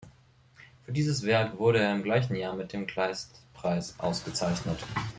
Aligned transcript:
Für 0.83 0.93
dieses 0.93 1.23
Werk 1.27 1.59
wurde 1.59 1.77
er 1.77 1.93
im 1.93 2.01
gleichen 2.01 2.35
Jahr 2.35 2.55
mit 2.55 2.73
dem 2.73 2.87
Kleistpreis 2.87 3.93
ausgezeichnet. 3.99 4.79